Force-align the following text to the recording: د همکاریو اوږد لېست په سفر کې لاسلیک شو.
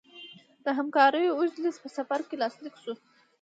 د 0.63 0.65
همکاریو 0.77 1.35
اوږد 1.37 1.57
لېست 1.63 1.79
په 1.83 1.89
سفر 1.97 2.19
کې 2.27 2.35
لاسلیک 2.41 2.75
شو. 2.83 2.93